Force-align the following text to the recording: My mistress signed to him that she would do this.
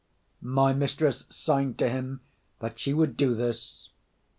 My 0.41 0.73
mistress 0.73 1.27
signed 1.29 1.77
to 1.77 1.87
him 1.87 2.21
that 2.57 2.79
she 2.79 2.91
would 2.91 3.15
do 3.17 3.35
this. 3.35 3.89